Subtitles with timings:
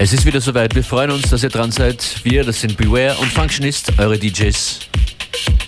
[0.00, 0.76] Es ist wieder soweit.
[0.76, 2.20] Wir freuen uns, dass ihr dran seid.
[2.22, 4.78] Wir, das sind Beware und Functionist, eure DJs.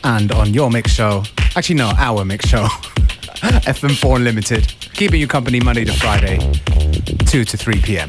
[0.03, 1.25] And on your mix show,
[1.57, 2.64] actually no, our mix show,
[3.67, 6.39] FM4 Unlimited, keeping you company Monday to Friday,
[7.27, 8.09] 2 to 3 p.m.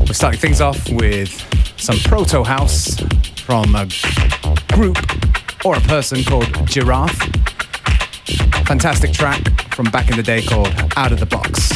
[0.00, 1.30] We're starting things off with
[1.76, 2.96] some proto house
[3.44, 3.86] from a
[4.74, 4.98] group
[5.64, 7.16] or a person called Giraffe.
[8.66, 9.40] Fantastic track
[9.72, 11.75] from back in the day called Out of the Box.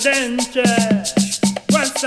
[0.00, 0.62] decadente.
[1.70, 2.04] What's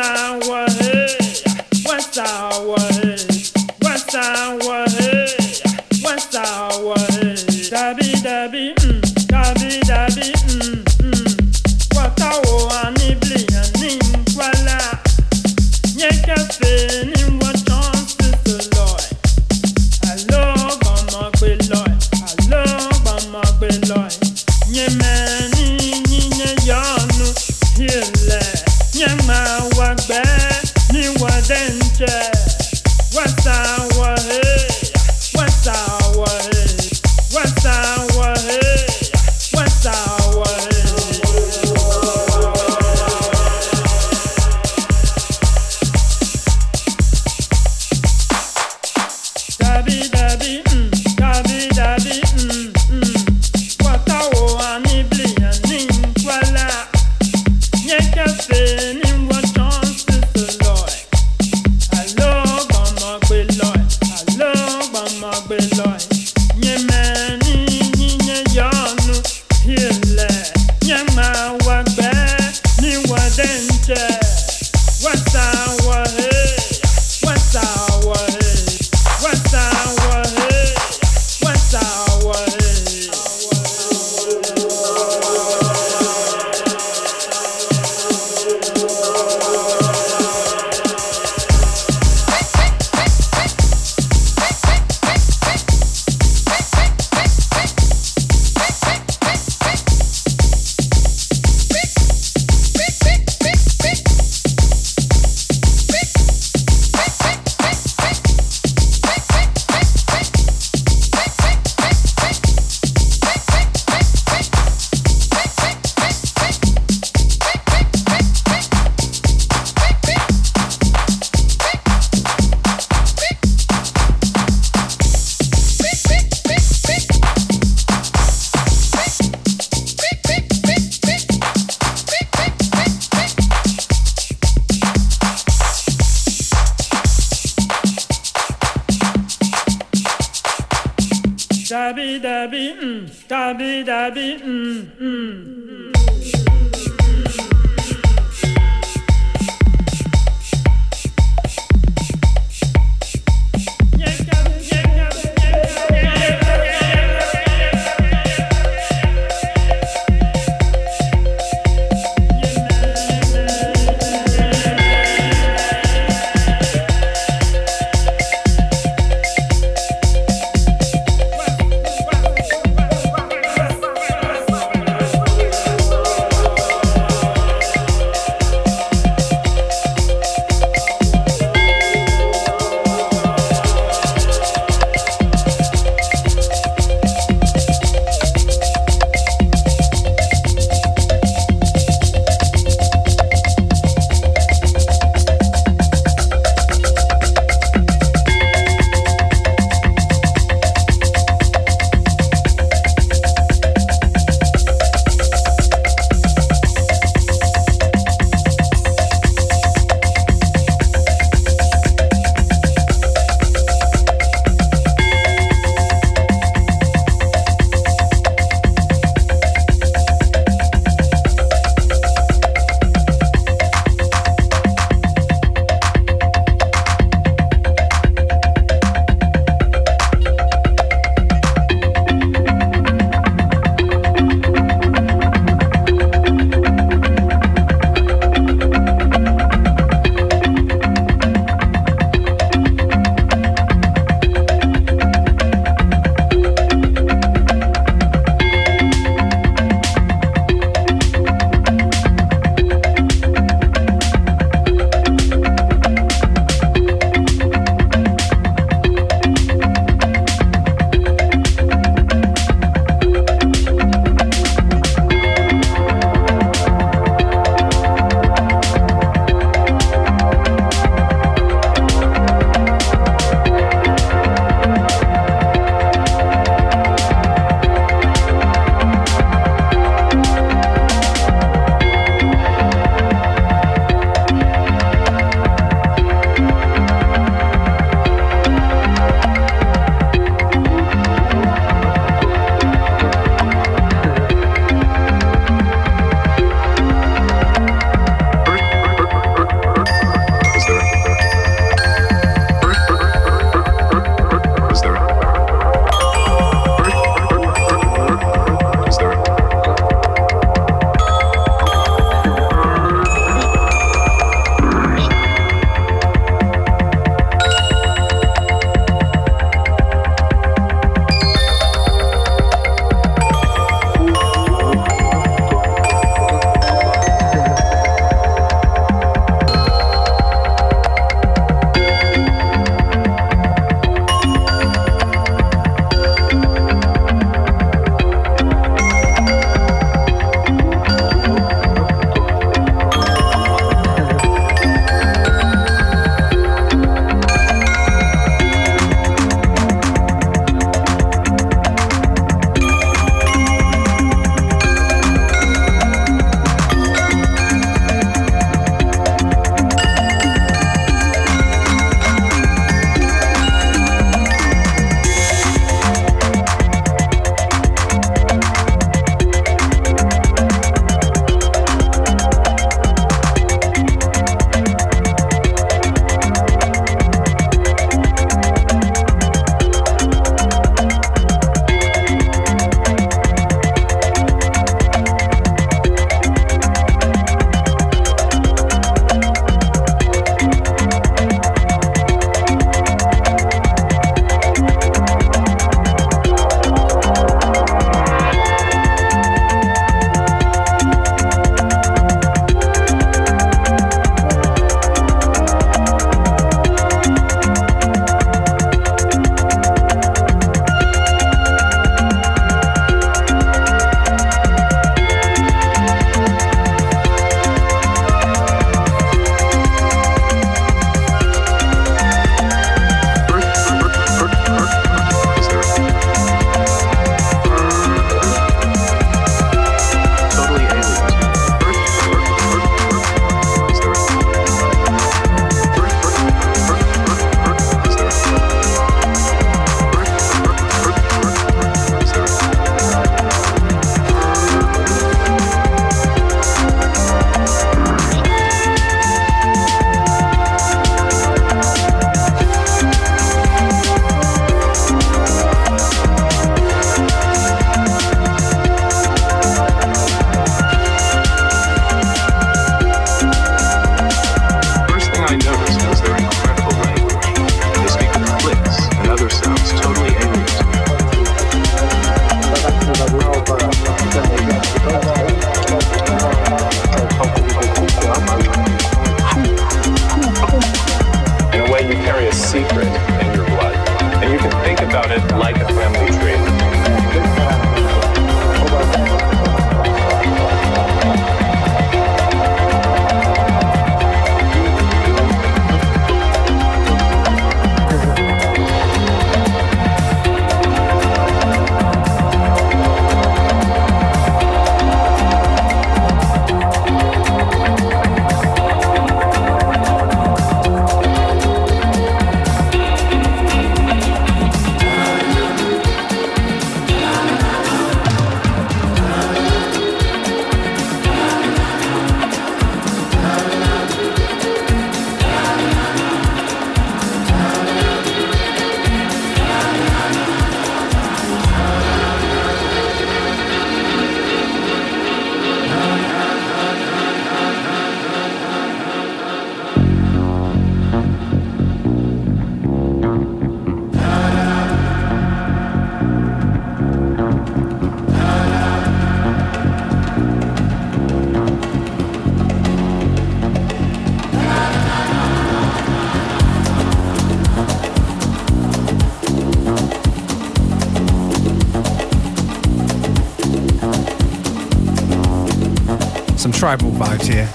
[567.17, 567.47] vibes here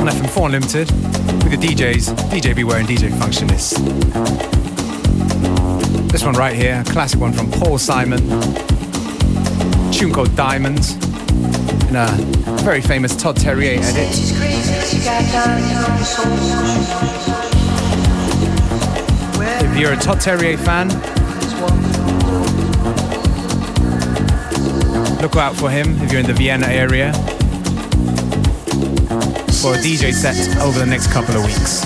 [0.00, 0.90] on FM4 Unlimited
[1.42, 3.78] with the DJs, DJ Beware and DJ Functionist.
[6.10, 8.18] This one right here, a classic one from Paul Simon,
[9.92, 10.94] tune called Diamonds,
[11.88, 12.06] in a
[12.62, 14.14] very famous Todd Terry edit.
[14.14, 16.32] She's crazy, she got diamonds on her soul.
[19.70, 20.88] If you're a Todd Terry fan,
[25.20, 27.12] look out for him if you're in the Vienna area
[29.64, 31.80] for a DJ set over the next couple of weeks.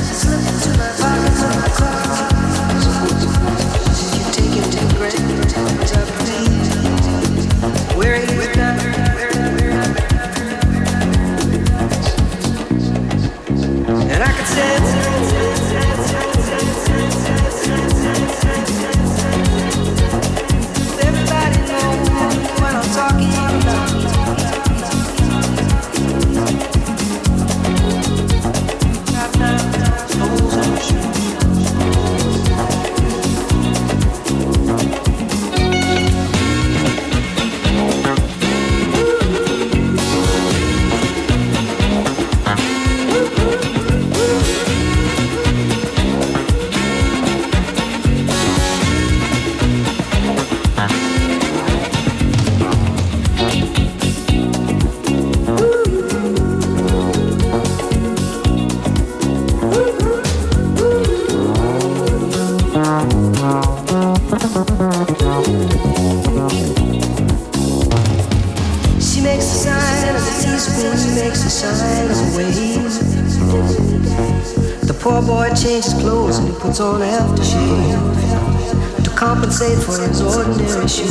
[76.79, 81.11] Puts on aftershave to compensate for his ordinary shoes.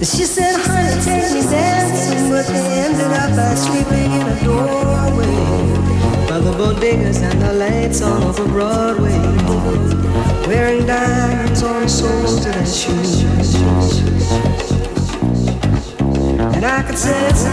[0.00, 5.36] She said, honey, take me dancing, but they ended up by sleeping in a doorway
[6.28, 9.18] by the bodegas and the lights on over Broadway,
[10.46, 13.24] wearing diamonds on the soles of their shoes.
[16.56, 17.44] And I could sense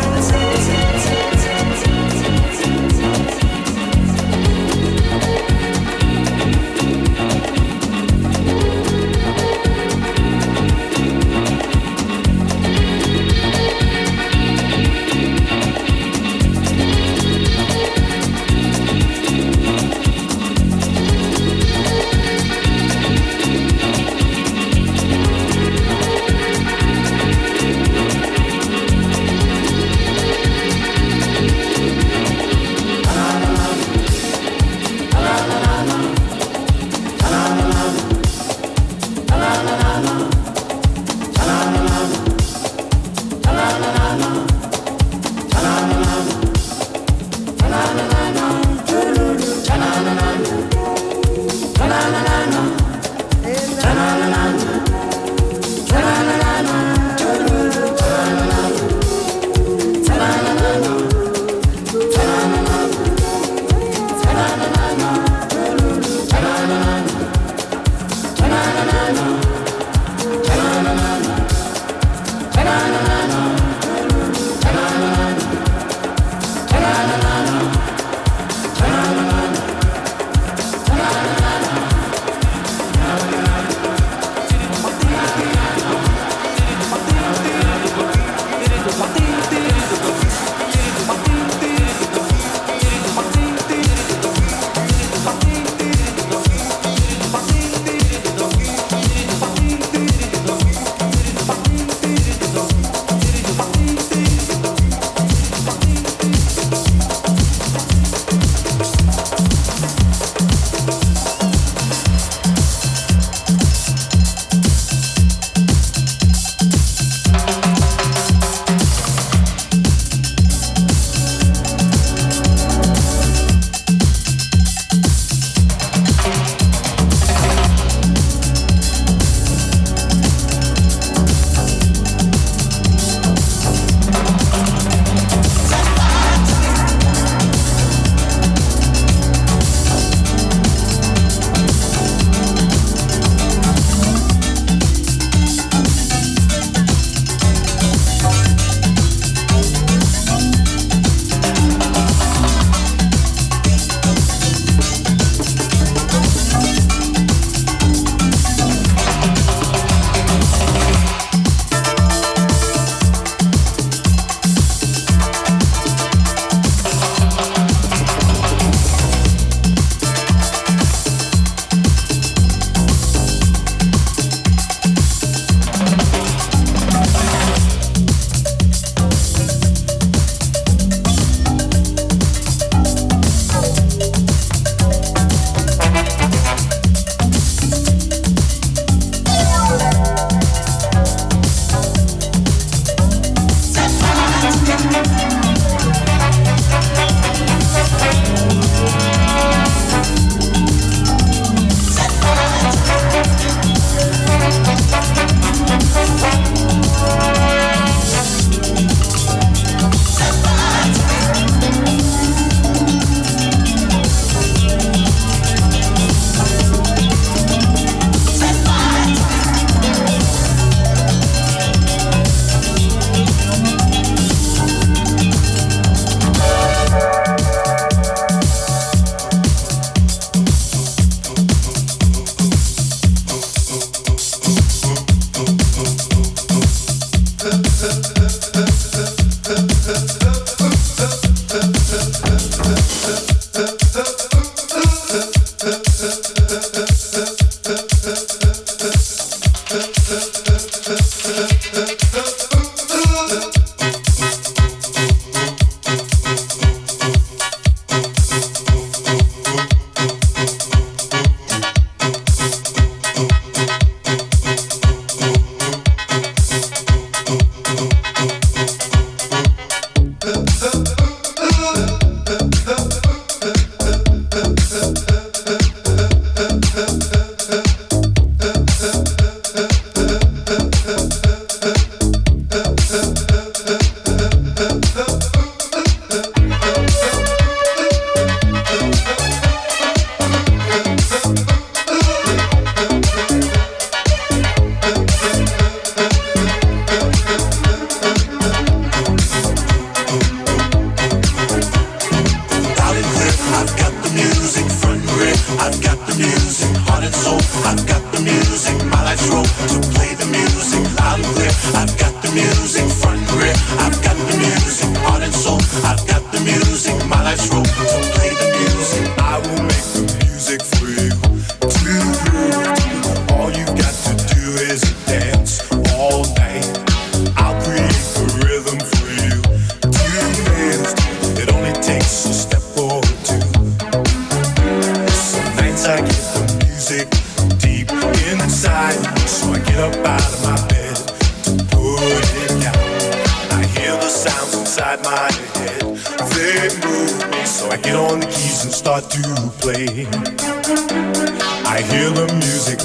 [311.76, 313.54] I've got the music front and rear.
[313.80, 314.33] I've got the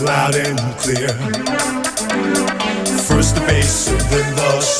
[0.08, 1.08] loud and clear.
[3.08, 4.77] First the bass, then the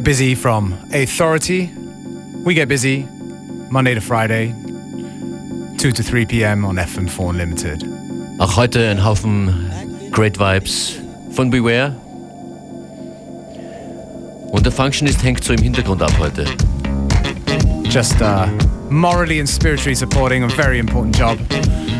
[0.00, 1.70] Get busy from Authority.
[2.42, 3.06] We get busy
[3.70, 4.54] Monday to Friday,
[5.76, 6.64] 2 to 3 p.m.
[6.64, 7.84] on FM4 Unlimited.
[8.38, 9.70] Auch heute ein Haufen
[10.10, 10.96] Great Vibes
[11.32, 11.94] von Beware.
[14.50, 16.46] Und der Functionist hängt so im Hintergrund ab heute.
[17.90, 18.46] Just uh,
[18.88, 21.38] morally and spiritually supporting a very important job,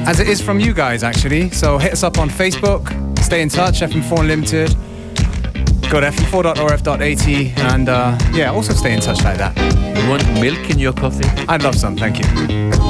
[0.06, 1.50] as it is from you guys actually.
[1.50, 4.74] So hit us up on Facebook, stay in touch, FM4 Unlimited.
[5.88, 7.28] Go to fm4.orf.at
[7.72, 9.56] and uh, yeah, also stay in touch like that.
[10.02, 11.26] You want milk in your coffee?
[11.48, 12.89] I'd love some, thank you.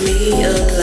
[0.00, 0.81] me alive.